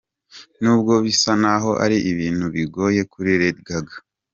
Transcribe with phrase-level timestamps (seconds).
[0.61, 3.95] N’ubwo bisa naho ari ibintu bigoye kuri Lady Gaga.